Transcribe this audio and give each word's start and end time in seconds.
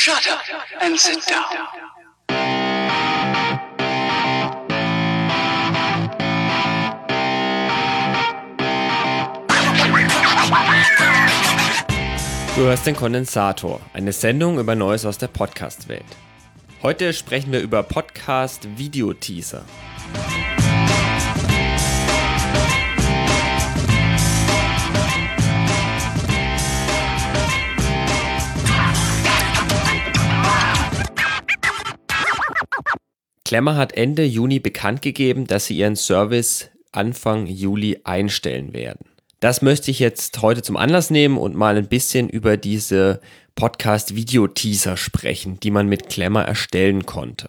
Shut 0.00 0.28
up 0.28 0.38
and 0.80 0.96
sit 0.96 1.18
down. 1.28 1.42
Du 12.54 12.62
hörst 12.62 12.86
den 12.86 12.94
Kondensator, 12.94 13.80
eine 13.92 14.12
Sendung 14.12 14.60
über 14.60 14.76
Neues 14.76 15.04
aus 15.04 15.18
der 15.18 15.26
Podcast-Welt. 15.26 16.04
Heute 16.80 17.12
sprechen 17.12 17.50
wir 17.50 17.60
über 17.60 17.82
Podcast-Videoteaser. 17.82 19.64
Klemmer 33.48 33.76
hat 33.76 33.94
Ende 33.94 34.24
Juni 34.24 34.60
bekannt 34.60 35.00
gegeben, 35.00 35.46
dass 35.46 35.64
sie 35.64 35.78
ihren 35.78 35.96
Service 35.96 36.68
Anfang 36.92 37.46
Juli 37.46 37.98
einstellen 38.04 38.74
werden. 38.74 39.06
Das 39.40 39.62
möchte 39.62 39.90
ich 39.90 40.00
jetzt 40.00 40.42
heute 40.42 40.60
zum 40.60 40.76
Anlass 40.76 41.08
nehmen 41.08 41.38
und 41.38 41.54
mal 41.56 41.78
ein 41.78 41.88
bisschen 41.88 42.28
über 42.28 42.58
diese 42.58 43.22
Podcast-Video-Teaser 43.54 44.98
sprechen, 44.98 45.58
die 45.60 45.70
man 45.70 45.88
mit 45.88 46.10
Klemmer 46.10 46.42
erstellen 46.42 47.06
konnte. 47.06 47.48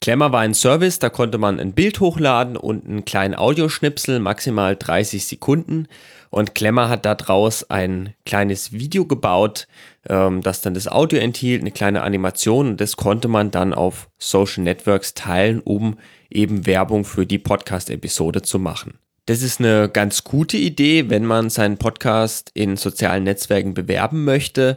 Klemmer 0.00 0.32
war 0.32 0.40
ein 0.40 0.54
Service, 0.54 0.98
da 0.98 1.08
konnte 1.08 1.38
man 1.38 1.58
ein 1.58 1.72
Bild 1.72 2.00
hochladen 2.00 2.56
und 2.56 2.86
einen 2.86 3.04
kleinen 3.04 3.34
Audioschnipsel, 3.34 4.20
maximal 4.20 4.76
30 4.76 5.26
Sekunden. 5.26 5.88
Und 6.30 6.54
Klemmer 6.54 6.88
hat 6.88 7.04
daraus 7.04 7.70
ein 7.70 8.12
kleines 8.26 8.72
Video 8.72 9.06
gebaut, 9.06 9.66
ähm, 10.08 10.42
das 10.42 10.60
dann 10.60 10.74
das 10.74 10.88
Audio 10.88 11.20
enthielt, 11.20 11.62
eine 11.62 11.70
kleine 11.70 12.02
Animation 12.02 12.68
und 12.70 12.80
das 12.80 12.96
konnte 12.96 13.28
man 13.28 13.50
dann 13.50 13.72
auf 13.72 14.08
Social 14.18 14.64
Networks 14.64 15.14
teilen, 15.14 15.60
um 15.60 15.98
eben 16.30 16.66
Werbung 16.66 17.04
für 17.04 17.24
die 17.24 17.38
Podcast-Episode 17.38 18.42
zu 18.42 18.58
machen. 18.58 18.98
Das 19.26 19.40
ist 19.40 19.58
eine 19.58 19.88
ganz 19.88 20.24
gute 20.24 20.58
Idee, 20.58 21.08
wenn 21.08 21.24
man 21.24 21.48
seinen 21.48 21.78
Podcast 21.78 22.50
in 22.52 22.76
sozialen 22.76 23.24
Netzwerken 23.24 23.72
bewerben 23.72 24.24
möchte, 24.24 24.76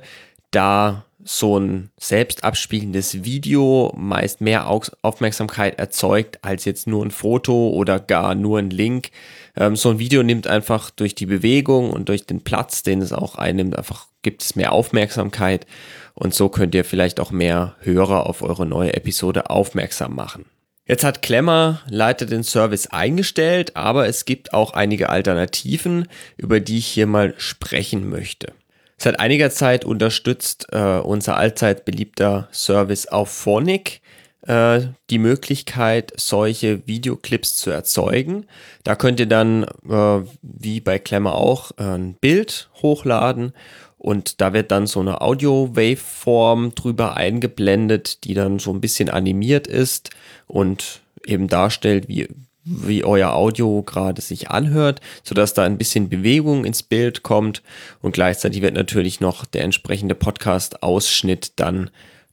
da 0.51 1.06
so 1.27 1.59
ein 1.59 1.89
selbst 1.97 2.45
abspielendes 2.45 3.25
Video 3.25 3.93
meist 3.97 4.39
mehr 4.39 4.67
Aufmerksamkeit 4.67 5.77
erzeugt 5.77 6.39
als 6.41 6.63
jetzt 6.63 6.87
nur 6.87 7.05
ein 7.05 7.11
Foto 7.11 7.69
oder 7.69 7.99
gar 7.99 8.33
nur 8.33 8.59
ein 8.59 8.69
Link. 8.69 9.09
Ähm, 9.57 9.75
so 9.75 9.89
ein 9.89 9.99
Video 9.99 10.23
nimmt 10.23 10.47
einfach 10.47 10.89
durch 10.89 11.15
die 11.15 11.25
Bewegung 11.25 11.91
und 11.91 12.07
durch 12.07 12.25
den 12.25 12.41
Platz, 12.45 12.81
den 12.81 13.01
es 13.01 13.11
auch 13.11 13.35
einnimmt, 13.35 13.77
einfach 13.77 14.07
gibt 14.21 14.41
es 14.41 14.55
mehr 14.55 14.71
Aufmerksamkeit 14.71 15.67
und 16.13 16.33
so 16.33 16.47
könnt 16.47 16.73
ihr 16.73 16.85
vielleicht 16.85 17.19
auch 17.19 17.31
mehr 17.31 17.75
Hörer 17.81 18.25
auf 18.25 18.41
eure 18.41 18.65
neue 18.65 18.93
Episode 18.93 19.49
aufmerksam 19.49 20.15
machen. 20.15 20.45
Jetzt 20.85 21.03
hat 21.03 21.21
Klemmer 21.21 21.81
leider 21.89 22.25
den 22.25 22.43
Service 22.43 22.87
eingestellt, 22.87 23.75
aber 23.75 24.07
es 24.07 24.23
gibt 24.23 24.53
auch 24.53 24.71
einige 24.71 25.09
Alternativen, 25.09 26.07
über 26.37 26.61
die 26.61 26.77
ich 26.77 26.87
hier 26.87 27.07
mal 27.07 27.33
sprechen 27.37 28.09
möchte. 28.09 28.53
Seit 28.97 29.19
einiger 29.19 29.51
Zeit 29.51 29.85
unterstützt 29.85 30.67
äh, 30.71 30.99
unser 30.99 31.37
allzeit 31.37 31.85
beliebter 31.85 32.47
Service 32.51 33.07
auf 33.07 33.29
Phonic 33.29 34.01
äh, 34.47 34.87
die 35.09 35.19
Möglichkeit, 35.19 36.13
solche 36.15 36.87
Videoclips 36.87 37.57
zu 37.57 37.69
erzeugen. 37.69 38.47
Da 38.83 38.95
könnt 38.95 39.19
ihr 39.19 39.27
dann, 39.27 39.65
äh, 39.87 40.21
wie 40.41 40.79
bei 40.79 40.97
Klemmer 40.97 41.35
auch, 41.35 41.71
äh, 41.77 41.83
ein 41.83 42.15
Bild 42.15 42.69
hochladen 42.81 43.53
und 43.99 44.41
da 44.41 44.53
wird 44.53 44.71
dann 44.71 44.87
so 44.87 44.99
eine 44.99 45.21
Audio-Waveform 45.21 46.73
drüber 46.75 47.17
eingeblendet, 47.17 48.23
die 48.23 48.33
dann 48.33 48.57
so 48.57 48.71
ein 48.71 48.81
bisschen 48.81 49.09
animiert 49.09 49.67
ist 49.67 50.11
und 50.47 51.01
eben 51.25 51.47
darstellt, 51.47 52.07
wie, 52.07 52.27
wie 52.69 53.03
euer 53.03 53.33
Audio 53.33 53.81
gerade 53.83 54.21
sich 54.21 54.49
anhört, 54.49 55.01
sodass 55.23 55.53
da 55.53 55.63
ein 55.63 55.77
bisschen 55.77 56.09
Bewegung 56.09 56.65
ins 56.65 56.83
Bild 56.83 57.23
kommt 57.23 57.61
und 58.01 58.13
gleichzeitig 58.13 58.61
wird 58.61 58.73
natürlich 58.73 59.19
noch 59.19 59.45
der 59.45 59.63
entsprechende 59.63 60.15
Podcast-Ausschnitt 60.15 61.53
dann 61.59 61.89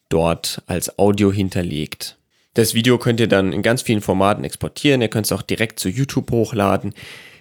dort 0.08 0.62
als 0.66 0.98
Audio 0.98 1.32
hinterlegt. 1.32 2.16
Das 2.54 2.74
Video 2.74 2.98
könnt 2.98 3.20
ihr 3.20 3.28
dann 3.28 3.52
in 3.52 3.62
ganz 3.62 3.82
vielen 3.82 4.00
Formaten 4.00 4.44
exportieren, 4.44 5.02
ihr 5.02 5.08
könnt 5.08 5.26
es 5.26 5.32
auch 5.32 5.42
direkt 5.42 5.80
zu 5.80 5.88
YouTube 5.88 6.30
hochladen, 6.30 6.94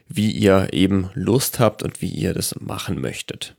wie 0.07 0.31
ihr 0.31 0.69
eben 0.71 1.09
Lust 1.13 1.59
habt 1.59 1.83
und 1.83 2.01
wie 2.01 2.09
ihr 2.09 2.33
das 2.33 2.55
machen 2.59 2.99
möchtet. 2.99 3.55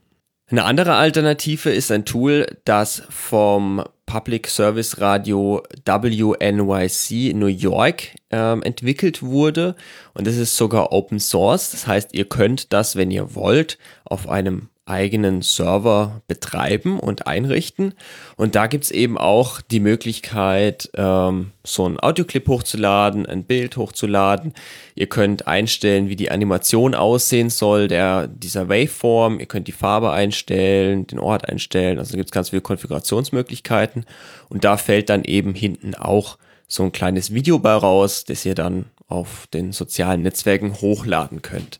Eine 0.47 0.63
andere 0.63 0.95
Alternative 0.95 1.71
ist 1.71 1.91
ein 1.91 2.05
Tool, 2.05 2.45
das 2.65 3.03
vom 3.09 3.83
Public 4.05 4.47
Service 4.47 5.01
Radio 5.01 5.63
WNYC 5.85 7.33
New 7.35 7.47
York 7.47 8.15
ähm, 8.29 8.63
entwickelt 8.63 9.23
wurde. 9.23 9.75
Und 10.13 10.27
das 10.27 10.37
ist 10.37 10.55
sogar 10.55 10.91
Open 10.91 11.19
Source. 11.19 11.71
Das 11.71 11.87
heißt, 11.87 12.13
ihr 12.13 12.25
könnt 12.25 12.71
das, 12.73 12.95
wenn 12.95 13.11
ihr 13.11 13.35
wollt, 13.35 13.77
auf 14.05 14.29
einem 14.29 14.69
eigenen 14.85 15.41
Server 15.41 16.21
betreiben 16.27 16.99
und 16.99 17.25
einrichten. 17.25 17.93
Und 18.35 18.55
da 18.55 18.67
gibt's 18.67 18.91
eben 18.91 19.17
auch 19.17 19.61
die 19.61 19.79
Möglichkeit, 19.79 20.91
ähm, 20.95 21.51
so 21.63 21.85
einen 21.85 21.99
Audioclip 21.99 22.47
hochzuladen, 22.47 23.25
ein 23.25 23.43
Bild 23.43 23.77
hochzuladen. 23.77 24.53
Ihr 24.93 25.07
könnt 25.07 25.47
einstellen, 25.47 26.07
wie 26.07 26.15
die 26.15 26.29
Animation 26.29 26.93
aussehen 26.93 27.49
soll, 27.49 27.87
der, 27.87 28.27
dieser 28.27 28.69
Waveform. 28.69 29.39
Ihr 29.39 29.47
könnt 29.47 29.67
die 29.67 29.71
Farbe 29.71 30.11
einstellen, 30.11 31.07
den 31.07 31.19
Ort 31.19 31.49
einstellen. 31.49 31.97
Also 31.97 32.15
gibt's 32.15 32.31
ganz 32.31 32.49
viele 32.49 32.61
Konfigurationsmöglichkeiten. 32.61 34.05
Und 34.49 34.63
da 34.63 34.77
fällt 34.77 35.09
dann 35.09 35.23
eben 35.23 35.55
hinten 35.55 35.95
auch 35.95 36.37
so 36.67 36.83
ein 36.83 36.91
kleines 36.91 37.33
Video 37.33 37.57
bei 37.57 37.73
raus, 37.73 38.23
das 38.25 38.45
ihr 38.45 38.55
dann 38.55 38.85
auf 39.07 39.47
den 39.53 39.71
sozialen 39.71 40.21
Netzwerken 40.21 40.73
hochladen 40.81 41.41
könnt. 41.41 41.79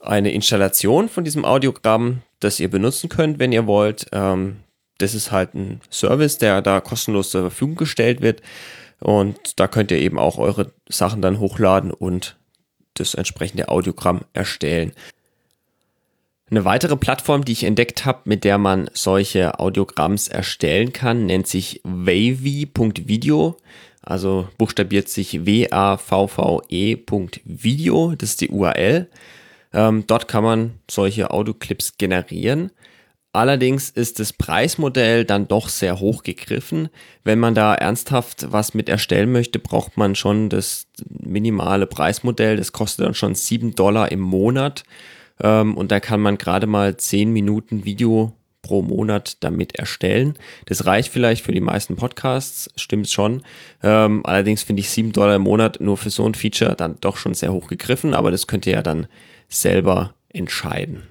eine 0.00 0.32
Installation 0.32 1.08
von 1.08 1.24
diesem 1.24 1.44
Audiogramm, 1.44 2.22
das 2.38 2.60
ihr 2.60 2.70
benutzen 2.70 3.08
könnt, 3.08 3.38
wenn 3.38 3.52
ihr 3.52 3.66
wollt. 3.66 4.06
Ähm, 4.12 4.56
das 5.00 5.14
ist 5.14 5.32
halt 5.32 5.54
ein 5.54 5.80
Service, 5.90 6.38
der 6.38 6.62
da 6.62 6.80
kostenlos 6.80 7.30
zur 7.30 7.42
Verfügung 7.42 7.76
gestellt 7.76 8.20
wird. 8.20 8.42
Und 9.00 9.58
da 9.58 9.66
könnt 9.66 9.90
ihr 9.90 9.98
eben 9.98 10.18
auch 10.18 10.38
eure 10.38 10.72
Sachen 10.88 11.22
dann 11.22 11.40
hochladen 11.40 11.90
und 11.90 12.36
das 12.94 13.14
entsprechende 13.14 13.68
Audiogramm 13.68 14.20
erstellen. 14.34 14.92
Eine 16.50 16.64
weitere 16.64 16.96
Plattform, 16.96 17.44
die 17.44 17.52
ich 17.52 17.64
entdeckt 17.64 18.04
habe, 18.04 18.22
mit 18.24 18.42
der 18.44 18.58
man 18.58 18.90
solche 18.92 19.58
Audiogramms 19.60 20.28
erstellen 20.28 20.92
kann, 20.92 21.26
nennt 21.26 21.46
sich 21.46 21.80
wavy.video. 21.84 23.56
Also 24.02 24.48
buchstabiert 24.58 25.08
sich 25.08 25.46
W-A-V-V-E.video. 25.46 26.04
Das 28.16 28.30
ist 28.30 28.40
die 28.40 28.48
URL. 28.48 29.08
Ähm, 29.72 30.04
dort 30.08 30.26
kann 30.26 30.42
man 30.42 30.80
solche 30.90 31.30
Audioclips 31.30 31.96
generieren. 31.98 32.72
Allerdings 33.32 33.90
ist 33.90 34.18
das 34.18 34.32
Preismodell 34.32 35.24
dann 35.24 35.46
doch 35.46 35.68
sehr 35.68 36.00
hoch 36.00 36.24
gegriffen. 36.24 36.88
Wenn 37.22 37.38
man 37.38 37.54
da 37.54 37.74
ernsthaft 37.74 38.50
was 38.50 38.74
mit 38.74 38.88
erstellen 38.88 39.30
möchte, 39.30 39.60
braucht 39.60 39.96
man 39.96 40.16
schon 40.16 40.48
das 40.48 40.88
minimale 41.08 41.86
Preismodell. 41.86 42.56
Das 42.56 42.72
kostet 42.72 43.06
dann 43.06 43.14
schon 43.14 43.36
7 43.36 43.76
Dollar 43.76 44.10
im 44.10 44.20
Monat. 44.20 44.82
Ähm, 45.40 45.76
und 45.76 45.92
da 45.92 46.00
kann 46.00 46.20
man 46.20 46.38
gerade 46.38 46.66
mal 46.66 46.96
10 46.96 47.32
Minuten 47.32 47.84
Video 47.84 48.32
pro 48.62 48.82
Monat 48.82 49.36
damit 49.40 49.76
erstellen. 49.76 50.34
Das 50.66 50.86
reicht 50.86 51.12
vielleicht 51.12 51.44
für 51.44 51.52
die 51.52 51.60
meisten 51.60 51.96
Podcasts, 51.96 52.68
stimmt 52.76 53.08
schon. 53.08 53.42
Ähm, 53.82 54.26
allerdings 54.26 54.64
finde 54.64 54.80
ich 54.80 54.90
7 54.90 55.12
Dollar 55.12 55.36
im 55.36 55.42
Monat 55.42 55.80
nur 55.80 55.96
für 55.96 56.10
so 56.10 56.26
ein 56.26 56.34
Feature 56.34 56.74
dann 56.74 56.96
doch 57.00 57.16
schon 57.16 57.34
sehr 57.34 57.52
hoch 57.52 57.68
gegriffen, 57.68 58.12
aber 58.12 58.30
das 58.30 58.48
könnt 58.48 58.66
ihr 58.66 58.74
ja 58.74 58.82
dann 58.82 59.06
selber 59.48 60.14
entscheiden. 60.28 61.04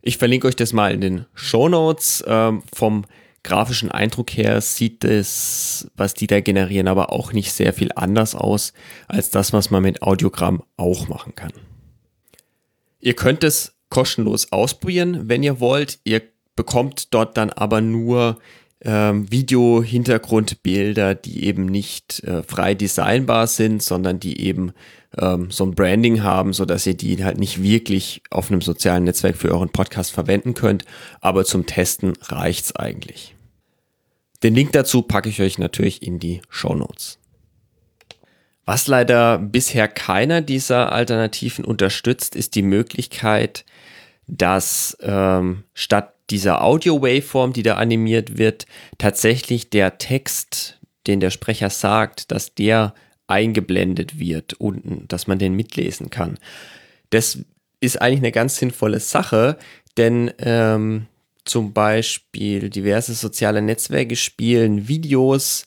Ich 0.00 0.18
verlinke 0.18 0.46
euch 0.46 0.56
das 0.56 0.72
mal 0.72 0.92
in 0.92 1.00
den 1.00 1.26
Show 1.34 1.68
Notes. 1.68 2.24
Ähm, 2.26 2.62
vom 2.74 3.04
grafischen 3.42 3.90
Eindruck 3.90 4.30
her 4.30 4.60
sieht 4.60 5.04
es, 5.04 5.90
was 5.96 6.14
die 6.14 6.26
da 6.26 6.40
generieren, 6.40 6.88
aber 6.88 7.12
auch 7.12 7.32
nicht 7.32 7.52
sehr 7.52 7.72
viel 7.72 7.90
anders 7.94 8.34
aus 8.34 8.72
als 9.06 9.30
das, 9.30 9.52
was 9.52 9.70
man 9.70 9.82
mit 9.82 10.02
Audiogramm 10.02 10.62
auch 10.76 11.08
machen 11.08 11.34
kann. 11.34 11.52
Ihr 13.00 13.14
könnt 13.14 13.44
es 13.44 13.74
kostenlos 13.90 14.52
ausprobieren, 14.52 15.28
wenn 15.28 15.42
ihr 15.42 15.60
wollt. 15.60 15.98
Ihr 16.04 16.22
bekommt 16.56 17.14
dort 17.14 17.36
dann 17.36 17.50
aber 17.50 17.80
nur 17.80 18.38
ähm, 18.84 19.30
Video-Hintergrundbilder, 19.30 21.14
die 21.14 21.44
eben 21.44 21.66
nicht 21.66 22.22
äh, 22.24 22.42
frei 22.42 22.74
designbar 22.74 23.46
sind, 23.46 23.82
sondern 23.82 24.20
die 24.20 24.40
eben 24.40 24.72
ähm, 25.16 25.50
so 25.50 25.64
ein 25.64 25.74
Branding 25.74 26.22
haben, 26.22 26.52
so 26.52 26.64
dass 26.64 26.86
ihr 26.86 26.94
die 26.94 27.24
halt 27.24 27.38
nicht 27.38 27.62
wirklich 27.62 28.22
auf 28.30 28.50
einem 28.50 28.60
sozialen 28.60 29.04
Netzwerk 29.04 29.36
für 29.36 29.50
euren 29.50 29.70
Podcast 29.70 30.12
verwenden 30.12 30.54
könnt, 30.54 30.84
aber 31.20 31.44
zum 31.44 31.66
Testen 31.66 32.12
reicht's 32.22 32.74
eigentlich. 32.76 33.34
Den 34.42 34.54
Link 34.54 34.72
dazu 34.72 35.02
packe 35.02 35.28
ich 35.28 35.40
euch 35.40 35.58
natürlich 35.58 36.02
in 36.02 36.18
die 36.20 36.40
Show 36.48 36.74
Notes. 36.74 37.18
Was 38.64 38.86
leider 38.86 39.38
bisher 39.38 39.88
keiner 39.88 40.42
dieser 40.42 40.92
Alternativen 40.92 41.64
unterstützt, 41.64 42.36
ist 42.36 42.54
die 42.54 42.62
Möglichkeit, 42.62 43.64
dass 44.26 44.96
ähm, 45.00 45.64
statt 45.72 46.17
dieser 46.30 46.62
Audio-Waveform, 46.62 47.52
die 47.52 47.62
da 47.62 47.74
animiert 47.74 48.38
wird, 48.38 48.66
tatsächlich 48.98 49.70
der 49.70 49.98
Text, 49.98 50.78
den 51.06 51.20
der 51.20 51.30
Sprecher 51.30 51.70
sagt, 51.70 52.30
dass 52.30 52.54
der 52.54 52.94
eingeblendet 53.26 54.18
wird 54.18 54.54
unten, 54.54 55.06
dass 55.08 55.26
man 55.26 55.38
den 55.38 55.54
mitlesen 55.54 56.10
kann. 56.10 56.38
Das 57.10 57.38
ist 57.80 58.00
eigentlich 58.00 58.20
eine 58.20 58.32
ganz 58.32 58.56
sinnvolle 58.56 59.00
Sache, 59.00 59.58
denn 59.96 60.32
ähm, 60.38 61.06
zum 61.44 61.72
Beispiel 61.72 62.70
diverse 62.70 63.14
soziale 63.14 63.62
Netzwerke 63.62 64.16
spielen 64.16 64.88
Videos 64.88 65.66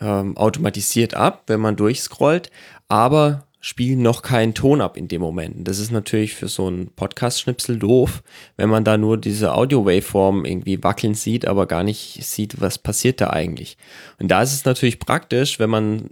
ähm, 0.00 0.36
automatisiert 0.36 1.14
ab, 1.14 1.44
wenn 1.46 1.60
man 1.60 1.76
durchscrollt, 1.76 2.50
aber 2.88 3.45
spielen 3.66 4.00
noch 4.00 4.22
keinen 4.22 4.54
Ton 4.54 4.80
ab 4.80 4.96
in 4.96 5.08
dem 5.08 5.20
Moment. 5.20 5.66
Das 5.66 5.80
ist 5.80 5.90
natürlich 5.90 6.36
für 6.36 6.46
so 6.46 6.68
einen 6.68 6.86
Podcast-Schnipsel 6.92 7.80
doof, 7.80 8.22
wenn 8.56 8.68
man 8.68 8.84
da 8.84 8.96
nur 8.96 9.18
diese 9.18 9.54
Audio-Waveform 9.54 10.44
irgendwie 10.44 10.84
wackeln 10.84 11.14
sieht, 11.14 11.48
aber 11.48 11.66
gar 11.66 11.82
nicht 11.82 12.20
sieht, 12.22 12.60
was 12.60 12.78
passiert 12.78 13.20
da 13.20 13.30
eigentlich. 13.30 13.76
Und 14.20 14.30
da 14.30 14.40
ist 14.40 14.54
es 14.54 14.64
natürlich 14.64 15.00
praktisch, 15.00 15.58
wenn 15.58 15.68
man 15.68 16.10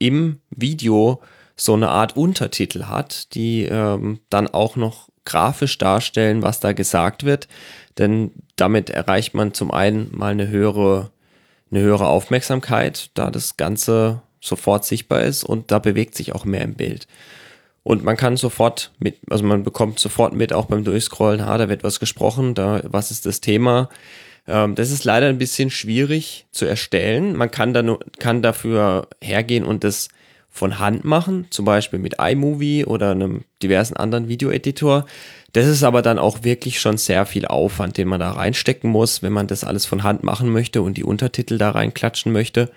im 0.00 0.40
Video 0.50 1.22
so 1.54 1.74
eine 1.74 1.88
Art 1.88 2.16
Untertitel 2.16 2.86
hat, 2.86 3.32
die 3.36 3.62
ähm, 3.62 4.18
dann 4.28 4.48
auch 4.48 4.74
noch 4.74 5.08
grafisch 5.24 5.78
darstellen, 5.78 6.42
was 6.42 6.58
da 6.58 6.72
gesagt 6.72 7.22
wird. 7.22 7.46
Denn 7.98 8.32
damit 8.56 8.90
erreicht 8.90 9.34
man 9.34 9.54
zum 9.54 9.70
einen 9.70 10.10
mal 10.10 10.32
eine 10.32 10.48
höhere, 10.48 11.12
eine 11.70 11.80
höhere 11.80 12.08
Aufmerksamkeit, 12.08 13.12
da 13.14 13.30
das 13.30 13.56
Ganze 13.56 14.20
sofort 14.40 14.84
sichtbar 14.84 15.22
ist 15.22 15.44
und 15.44 15.70
da 15.70 15.78
bewegt 15.78 16.14
sich 16.14 16.34
auch 16.34 16.44
mehr 16.44 16.62
im 16.62 16.74
Bild. 16.74 17.06
Und 17.82 18.04
man 18.04 18.16
kann 18.16 18.36
sofort 18.36 18.92
mit, 18.98 19.16
also 19.30 19.44
man 19.44 19.62
bekommt 19.62 19.98
sofort 19.98 20.34
mit, 20.34 20.52
auch 20.52 20.66
beim 20.66 20.84
Durchscrollen, 20.84 21.46
ha, 21.46 21.56
da 21.56 21.68
wird 21.68 21.84
was 21.84 22.00
gesprochen, 22.00 22.54
da, 22.54 22.82
was 22.84 23.10
ist 23.10 23.24
das 23.24 23.40
Thema? 23.40 23.88
Ähm, 24.46 24.74
das 24.74 24.90
ist 24.90 25.04
leider 25.04 25.28
ein 25.28 25.38
bisschen 25.38 25.70
schwierig 25.70 26.46
zu 26.50 26.66
erstellen. 26.66 27.36
Man 27.36 27.50
kann, 27.50 27.72
da 27.72 27.82
nur, 27.82 28.00
kann 28.18 28.42
dafür 28.42 29.08
hergehen 29.22 29.64
und 29.64 29.84
das 29.84 30.08
von 30.50 30.78
Hand 30.78 31.04
machen, 31.04 31.46
zum 31.50 31.64
Beispiel 31.64 31.98
mit 31.98 32.16
iMovie 32.18 32.84
oder 32.84 33.12
einem 33.12 33.44
diversen 33.62 33.96
anderen 33.96 34.28
Videoeditor. 34.28 35.06
Das 35.52 35.66
ist 35.66 35.82
aber 35.82 36.02
dann 36.02 36.18
auch 36.18 36.42
wirklich 36.42 36.80
schon 36.80 36.96
sehr 36.96 37.26
viel 37.26 37.46
Aufwand, 37.46 37.96
den 37.96 38.08
man 38.08 38.20
da 38.20 38.32
reinstecken 38.32 38.90
muss, 38.90 39.22
wenn 39.22 39.32
man 39.32 39.46
das 39.46 39.64
alles 39.64 39.86
von 39.86 40.02
Hand 40.02 40.24
machen 40.24 40.50
möchte 40.50 40.82
und 40.82 40.96
die 40.96 41.04
Untertitel 41.04 41.58
da 41.58 41.70
reinklatschen 41.70 42.32
möchte. 42.32 42.70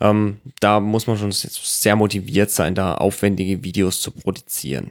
Ähm, 0.00 0.40
da 0.60 0.80
muss 0.80 1.06
man 1.06 1.18
schon 1.18 1.32
sehr 1.32 1.96
motiviert 1.96 2.50
sein, 2.50 2.74
da 2.74 2.94
aufwendige 2.94 3.64
Videos 3.64 4.00
zu 4.00 4.10
produzieren. 4.10 4.90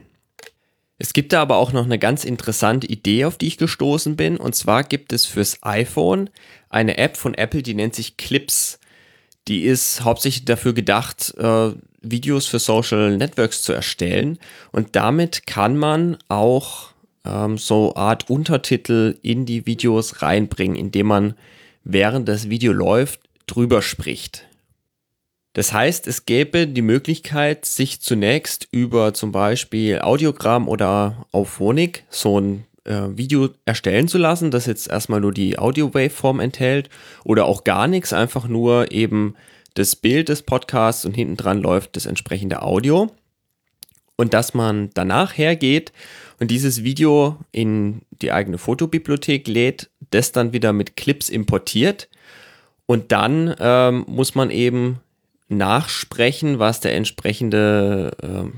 Es 0.98 1.12
gibt 1.12 1.32
da 1.32 1.42
aber 1.42 1.56
auch 1.56 1.72
noch 1.72 1.84
eine 1.84 1.98
ganz 1.98 2.24
interessante 2.24 2.86
Idee, 2.86 3.26
auf 3.26 3.36
die 3.36 3.48
ich 3.48 3.58
gestoßen 3.58 4.16
bin. 4.16 4.38
Und 4.38 4.54
zwar 4.54 4.82
gibt 4.82 5.12
es 5.12 5.26
fürs 5.26 5.58
iPhone 5.62 6.30
eine 6.70 6.96
App 6.96 7.16
von 7.16 7.34
Apple, 7.34 7.62
die 7.62 7.74
nennt 7.74 7.94
sich 7.94 8.16
Clips. 8.16 8.78
Die 9.46 9.62
ist 9.62 10.02
hauptsächlich 10.02 10.46
dafür 10.46 10.72
gedacht, 10.72 11.34
äh, 11.38 11.72
Videos 12.00 12.46
für 12.46 12.58
Social 12.58 13.16
Networks 13.16 13.62
zu 13.62 13.72
erstellen. 13.72 14.38
Und 14.72 14.96
damit 14.96 15.46
kann 15.46 15.76
man 15.76 16.16
auch 16.28 16.90
ähm, 17.24 17.58
so 17.58 17.94
Art 17.94 18.30
Untertitel 18.30 19.18
in 19.22 19.44
die 19.44 19.66
Videos 19.66 20.22
reinbringen, 20.22 20.76
indem 20.76 21.06
man 21.06 21.34
während 21.84 22.28
das 22.28 22.48
Video 22.48 22.72
läuft 22.72 23.20
drüber 23.46 23.82
spricht. 23.82 24.46
Das 25.56 25.72
heißt, 25.72 26.06
es 26.06 26.26
gäbe 26.26 26.66
die 26.66 26.82
Möglichkeit, 26.82 27.64
sich 27.64 28.02
zunächst 28.02 28.68
über 28.72 29.14
zum 29.14 29.32
Beispiel 29.32 30.00
Audiogramm 30.00 30.68
oder 30.68 31.24
Auphonic 31.32 32.04
so 32.10 32.38
ein 32.38 32.66
äh, 32.84 33.04
Video 33.16 33.48
erstellen 33.64 34.06
zu 34.06 34.18
lassen, 34.18 34.50
das 34.50 34.66
jetzt 34.66 34.86
erstmal 34.86 35.22
nur 35.22 35.32
die 35.32 35.58
Audio-Waveform 35.58 36.40
enthält 36.40 36.90
oder 37.24 37.46
auch 37.46 37.64
gar 37.64 37.88
nichts, 37.88 38.12
einfach 38.12 38.46
nur 38.46 38.92
eben 38.92 39.34
das 39.72 39.96
Bild 39.96 40.28
des 40.28 40.42
Podcasts 40.42 41.06
und 41.06 41.14
hinten 41.14 41.38
dran 41.38 41.62
läuft 41.62 41.96
das 41.96 42.04
entsprechende 42.04 42.60
Audio. 42.60 43.10
Und 44.16 44.34
dass 44.34 44.52
man 44.52 44.90
danach 44.92 45.38
hergeht 45.38 45.90
und 46.38 46.50
dieses 46.50 46.84
Video 46.84 47.38
in 47.50 48.02
die 48.10 48.30
eigene 48.30 48.58
Fotobibliothek 48.58 49.48
lädt, 49.48 49.88
das 50.10 50.32
dann 50.32 50.52
wieder 50.52 50.74
mit 50.74 50.96
Clips 50.96 51.30
importiert 51.30 52.10
und 52.84 53.10
dann 53.10 53.56
ähm, 53.58 54.04
muss 54.06 54.34
man 54.34 54.50
eben 54.50 55.00
nachsprechen, 55.48 56.58
was 56.58 56.80
der 56.80 56.94
entsprechende, 56.94 58.16
äh, 58.22 58.50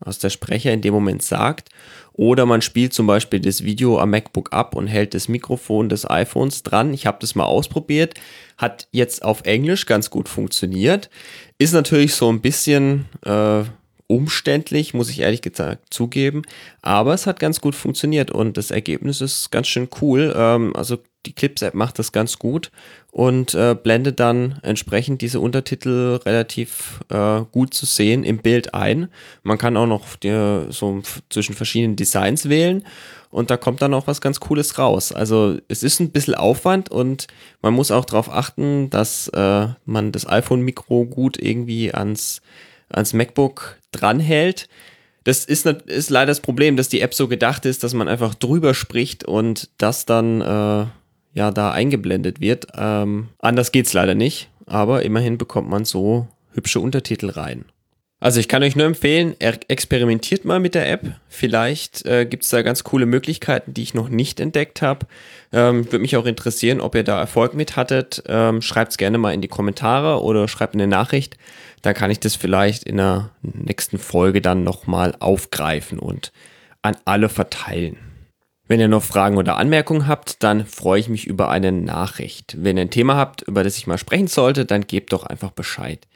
was 0.00 0.18
der 0.18 0.30
Sprecher 0.30 0.72
in 0.72 0.80
dem 0.80 0.94
Moment 0.94 1.22
sagt. 1.22 1.70
Oder 2.12 2.46
man 2.46 2.62
spielt 2.62 2.94
zum 2.94 3.06
Beispiel 3.06 3.40
das 3.40 3.62
Video 3.62 3.98
am 3.98 4.10
MacBook 4.10 4.52
ab 4.52 4.74
und 4.74 4.86
hält 4.86 5.12
das 5.12 5.28
Mikrofon 5.28 5.90
des 5.90 6.08
iPhones 6.08 6.62
dran. 6.62 6.94
Ich 6.94 7.06
habe 7.06 7.18
das 7.20 7.34
mal 7.34 7.44
ausprobiert. 7.44 8.14
Hat 8.56 8.88
jetzt 8.90 9.22
auf 9.22 9.42
Englisch 9.42 9.84
ganz 9.84 10.08
gut 10.08 10.28
funktioniert. 10.28 11.10
Ist 11.58 11.74
natürlich 11.74 12.14
so 12.14 12.30
ein 12.30 12.40
bisschen 12.40 13.04
äh, 13.26 13.64
umständlich, 14.06 14.94
muss 14.94 15.10
ich 15.10 15.20
ehrlich 15.20 15.42
gesagt 15.42 15.92
zugeben. 15.92 16.42
Aber 16.80 17.12
es 17.12 17.26
hat 17.26 17.38
ganz 17.38 17.60
gut 17.60 17.74
funktioniert 17.74 18.30
und 18.30 18.56
das 18.56 18.70
Ergebnis 18.70 19.20
ist 19.20 19.50
ganz 19.50 19.66
schön 19.66 19.88
cool. 20.00 20.34
Ähm, 20.34 20.74
also 20.74 20.98
die 21.26 21.34
Clips-App 21.34 21.74
macht 21.74 21.98
das 21.98 22.12
ganz 22.12 22.38
gut 22.38 22.70
und 23.16 23.54
äh, 23.54 23.74
blendet 23.74 24.20
dann 24.20 24.58
entsprechend 24.60 25.22
diese 25.22 25.40
Untertitel 25.40 26.20
relativ 26.26 27.00
äh, 27.08 27.40
gut 27.50 27.72
zu 27.72 27.86
sehen 27.86 28.24
im 28.24 28.36
Bild 28.36 28.74
ein. 28.74 29.08
Man 29.42 29.56
kann 29.56 29.78
auch 29.78 29.86
noch 29.86 30.16
die, 30.16 30.66
so 30.68 31.00
zwischen 31.30 31.54
verschiedenen 31.54 31.96
Designs 31.96 32.50
wählen 32.50 32.84
und 33.30 33.50
da 33.50 33.56
kommt 33.56 33.80
dann 33.80 33.94
auch 33.94 34.06
was 34.06 34.20
ganz 34.20 34.38
Cooles 34.38 34.78
raus. 34.78 35.12
Also 35.12 35.56
es 35.66 35.82
ist 35.82 35.98
ein 35.98 36.10
bisschen 36.10 36.34
Aufwand 36.34 36.90
und 36.90 37.26
man 37.62 37.72
muss 37.72 37.90
auch 37.90 38.04
darauf 38.04 38.30
achten, 38.30 38.90
dass 38.90 39.28
äh, 39.28 39.68
man 39.86 40.12
das 40.12 40.28
iPhone-Mikro 40.28 41.06
gut 41.06 41.38
irgendwie 41.40 41.94
ans, 41.94 42.42
ans 42.90 43.14
MacBook 43.14 43.78
dranhält. 43.92 44.68
Das 45.24 45.46
ist, 45.46 45.64
ist 45.64 46.10
leider 46.10 46.32
das 46.32 46.40
Problem, 46.40 46.76
dass 46.76 46.90
die 46.90 47.00
App 47.00 47.14
so 47.14 47.28
gedacht 47.28 47.64
ist, 47.64 47.82
dass 47.82 47.94
man 47.94 48.08
einfach 48.08 48.34
drüber 48.34 48.74
spricht 48.74 49.24
und 49.24 49.70
das 49.78 50.04
dann 50.04 50.42
äh, 50.42 50.86
ja 51.36 51.50
da 51.50 51.70
eingeblendet 51.70 52.40
wird. 52.40 52.66
Ähm, 52.76 53.28
anders 53.38 53.70
geht's 53.70 53.92
leider 53.92 54.14
nicht, 54.14 54.48
aber 54.66 55.02
immerhin 55.02 55.38
bekommt 55.38 55.68
man 55.68 55.84
so 55.84 56.26
hübsche 56.54 56.80
Untertitel 56.80 57.30
rein. 57.30 57.66
Also 58.18 58.40
ich 58.40 58.48
kann 58.48 58.62
euch 58.62 58.74
nur 58.74 58.86
empfehlen, 58.86 59.36
experimentiert 59.38 60.46
mal 60.46 60.58
mit 60.58 60.74
der 60.74 60.90
App. 60.90 61.04
Vielleicht 61.28 62.06
äh, 62.06 62.24
gibt 62.24 62.44
es 62.44 62.48
da 62.48 62.62
ganz 62.62 62.82
coole 62.82 63.04
Möglichkeiten, 63.04 63.74
die 63.74 63.82
ich 63.82 63.92
noch 63.92 64.08
nicht 64.08 64.40
entdeckt 64.40 64.80
habe. 64.80 65.06
Ähm, 65.52 65.84
Würde 65.84 65.98
mich 65.98 66.16
auch 66.16 66.24
interessieren, 66.24 66.80
ob 66.80 66.94
ihr 66.94 67.04
da 67.04 67.20
Erfolg 67.20 67.52
mit 67.52 67.76
hattet. 67.76 68.22
Ähm, 68.26 68.62
schreibt 68.62 68.92
es 68.92 68.96
gerne 68.96 69.18
mal 69.18 69.34
in 69.34 69.42
die 69.42 69.48
Kommentare 69.48 70.22
oder 70.22 70.48
schreibt 70.48 70.72
eine 70.72 70.86
Nachricht. 70.86 71.36
Dann 71.82 71.92
kann 71.92 72.10
ich 72.10 72.18
das 72.18 72.36
vielleicht 72.36 72.84
in 72.84 72.96
der 72.96 73.30
nächsten 73.42 73.98
Folge 73.98 74.40
dann 74.40 74.64
nochmal 74.64 75.14
aufgreifen 75.20 75.98
und 75.98 76.32
an 76.80 76.96
alle 77.04 77.28
verteilen. 77.28 77.98
Wenn 78.68 78.80
ihr 78.80 78.88
noch 78.88 79.04
Fragen 79.04 79.36
oder 79.36 79.58
Anmerkungen 79.58 80.08
habt, 80.08 80.42
dann 80.42 80.66
freue 80.66 80.98
ich 80.98 81.08
mich 81.08 81.26
über 81.26 81.50
eine 81.50 81.70
Nachricht. 81.70 82.56
Wenn 82.58 82.76
ihr 82.76 82.82
ein 82.82 82.90
Thema 82.90 83.14
habt, 83.14 83.42
über 83.42 83.62
das 83.62 83.78
ich 83.78 83.86
mal 83.86 83.98
sprechen 83.98 84.26
sollte, 84.26 84.64
dann 84.64 84.86
gebt 84.86 85.12
doch 85.12 85.24
einfach 85.24 85.52
Bescheid. 85.52 86.06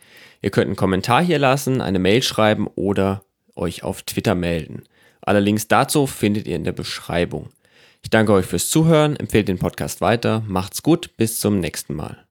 Ihr 0.43 0.51
könnt 0.51 0.67
einen 0.67 0.77
Kommentar 0.77 1.23
hier 1.23 1.39
lassen, 1.39 1.81
eine 1.81 2.01
Mail 2.01 2.23
schreiben 2.23 2.67
oder 2.75 3.23
euch 3.55 3.85
auf 3.85 4.03
Twitter 4.03 4.35
melden. 4.35 4.83
Alle 5.21 5.41
Links 5.41 5.69
dazu 5.69 6.07
findet 6.07 6.49
ihr 6.49 6.57
in 6.57 6.65
der 6.65 6.73
Beschreibung. 6.73 7.51
Ich 8.03 8.11
danke 8.11 8.33
euch 8.33 8.47
fürs 8.47 8.71
Zuhören, 8.71 9.17
empfehlt 9.17 9.49
den 9.49 9.59
Podcast 9.59 10.01
weiter, 10.01 10.43
macht's 10.47 10.83
gut, 10.83 11.17
bis 11.17 11.39
zum 11.39 11.61
nächsten 11.61 11.95
Mal. 11.95 12.25